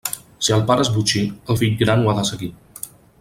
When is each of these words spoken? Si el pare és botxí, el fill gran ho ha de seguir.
Si 0.45 0.53
el 0.55 0.63
pare 0.71 0.85
és 0.85 0.89
botxí, 0.95 1.21
el 1.55 1.61
fill 1.61 1.77
gran 1.85 2.03
ho 2.07 2.11
ha 2.15 2.17
de 2.21 2.25
seguir. 2.31 2.53